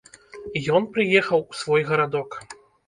[0.79, 2.29] Ён прыехаў у свой гарадок.